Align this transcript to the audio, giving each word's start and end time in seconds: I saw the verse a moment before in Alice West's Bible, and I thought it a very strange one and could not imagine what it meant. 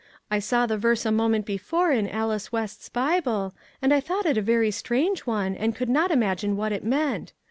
I 0.31 0.39
saw 0.39 0.65
the 0.65 0.79
verse 0.79 1.05
a 1.05 1.11
moment 1.11 1.45
before 1.45 1.91
in 1.91 2.09
Alice 2.09 2.51
West's 2.51 2.89
Bible, 2.89 3.53
and 3.83 3.93
I 3.93 3.99
thought 3.99 4.25
it 4.25 4.35
a 4.35 4.41
very 4.41 4.71
strange 4.71 5.27
one 5.27 5.53
and 5.55 5.75
could 5.75 5.89
not 5.89 6.09
imagine 6.09 6.57
what 6.57 6.71
it 6.71 6.83
meant. 6.83 7.33